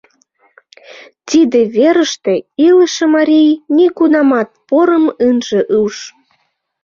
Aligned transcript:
Тиде 1.27 1.59
верыште 1.75 2.33
илыше 2.67 3.05
марий 3.15 3.49
нигунамат 3.75 4.49
порым 4.67 5.05
ынже 5.27 5.61
уж. 5.81 5.95